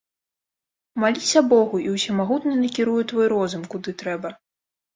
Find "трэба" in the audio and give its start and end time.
4.05-4.29